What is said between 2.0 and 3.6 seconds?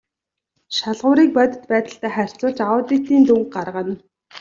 харьцуулж аудитын дүнг